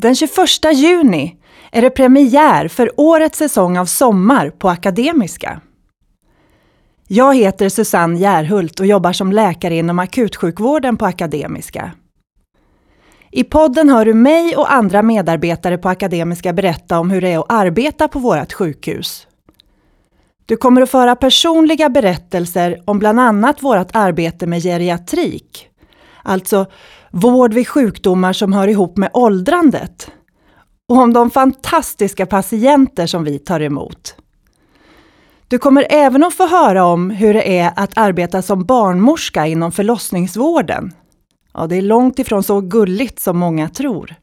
Den 0.00 0.14
21 0.14 0.30
juni 0.74 1.36
är 1.72 1.82
det 1.82 1.90
premiär 1.90 2.68
för 2.68 3.00
årets 3.00 3.38
säsong 3.38 3.78
av 3.78 3.86
Sommar 3.86 4.50
på 4.50 4.68
Akademiska. 4.68 5.60
Jag 7.08 7.36
heter 7.36 7.68
Susanne 7.68 8.18
Järhult 8.18 8.80
och 8.80 8.86
jobbar 8.86 9.12
som 9.12 9.32
läkare 9.32 9.76
inom 9.76 9.98
akutsjukvården 9.98 10.96
på 10.96 11.06
Akademiska. 11.06 11.92
I 13.30 13.44
podden 13.44 13.88
hör 13.88 14.04
du 14.04 14.14
mig 14.14 14.56
och 14.56 14.72
andra 14.72 15.02
medarbetare 15.02 15.78
på 15.78 15.88
Akademiska 15.88 16.52
berätta 16.52 16.98
om 16.98 17.10
hur 17.10 17.20
det 17.20 17.28
är 17.28 17.38
att 17.38 17.52
arbeta 17.52 18.08
på 18.08 18.18
vårt 18.18 18.52
sjukhus. 18.52 19.26
Du 20.46 20.56
kommer 20.56 20.82
att 20.82 20.90
föra 20.90 21.16
personliga 21.16 21.88
berättelser 21.88 22.82
om 22.84 22.98
bland 22.98 23.20
annat 23.20 23.62
vårt 23.62 23.88
arbete 23.92 24.46
med 24.46 24.62
geriatrik, 24.62 25.67
alltså 26.28 26.66
vård 27.10 27.54
vid 27.54 27.68
sjukdomar 27.68 28.32
som 28.32 28.52
hör 28.52 28.68
ihop 28.68 28.96
med 28.96 29.10
åldrandet 29.12 30.10
och 30.88 30.96
om 30.96 31.12
de 31.12 31.30
fantastiska 31.30 32.26
patienter 32.26 33.06
som 33.06 33.24
vi 33.24 33.38
tar 33.38 33.60
emot. 33.60 34.14
Du 35.48 35.58
kommer 35.58 35.86
även 35.90 36.24
att 36.24 36.34
få 36.34 36.46
höra 36.46 36.84
om 36.84 37.10
hur 37.10 37.34
det 37.34 37.58
är 37.58 37.72
att 37.76 37.98
arbeta 37.98 38.42
som 38.42 38.64
barnmorska 38.64 39.46
inom 39.46 39.72
förlossningsvården. 39.72 40.92
Ja, 41.54 41.66
det 41.66 41.76
är 41.76 41.82
långt 41.82 42.18
ifrån 42.18 42.42
så 42.42 42.60
gulligt 42.60 43.20
som 43.20 43.38
många 43.38 43.68
tror. 43.68 44.14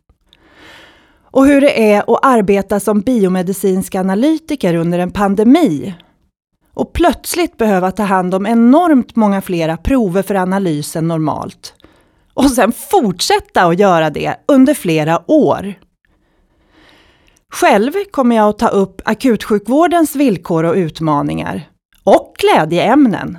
Och 1.31 1.45
hur 1.45 1.61
det 1.61 1.93
är 1.93 1.99
att 1.99 2.25
arbeta 2.25 2.79
som 2.79 3.01
biomedicinsk 3.01 3.95
analytiker 3.95 4.75
under 4.75 4.99
en 4.99 5.11
pandemi. 5.11 5.95
Och 6.73 6.93
plötsligt 6.93 7.57
behöva 7.57 7.91
ta 7.91 8.03
hand 8.03 8.33
om 8.33 8.45
enormt 8.45 9.15
många 9.15 9.41
flera 9.41 9.77
prover 9.77 10.21
för 10.21 10.35
analys 10.35 10.95
än 10.95 11.07
normalt. 11.07 11.73
Och 12.35 12.51
sen 12.51 12.71
fortsätta 12.71 13.63
att 13.63 13.79
göra 13.79 14.09
det 14.09 14.35
under 14.47 14.73
flera 14.73 15.31
år. 15.31 15.73
Själv 17.53 17.91
kommer 18.11 18.35
jag 18.35 18.49
att 18.49 18.59
ta 18.59 18.67
upp 18.67 19.01
akutsjukvårdens 19.05 20.15
villkor 20.15 20.63
och 20.63 20.75
utmaningar. 20.75 21.69
Och 22.03 22.33
glädjeämnen. 22.39 23.37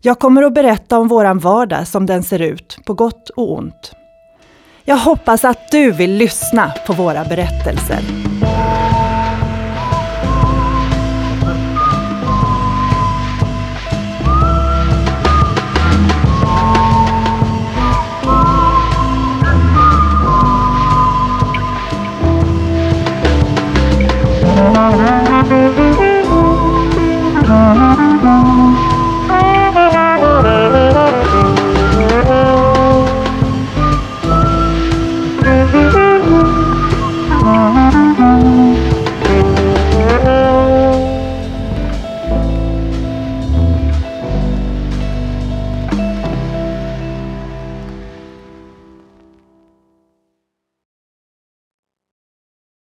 Jag 0.00 0.18
kommer 0.18 0.42
att 0.42 0.54
berätta 0.54 0.98
om 0.98 1.08
våran 1.08 1.38
vardag 1.38 1.88
som 1.88 2.06
den 2.06 2.22
ser 2.22 2.42
ut, 2.42 2.78
på 2.86 2.94
gott 2.94 3.30
och 3.30 3.52
ont. 3.52 3.92
Jag 4.84 4.96
hoppas 4.96 5.44
att 5.44 5.70
du 5.70 5.90
vill 5.90 6.12
lyssna 6.14 6.72
på 6.86 6.92
våra 6.92 7.24
berättelser. 7.24 8.00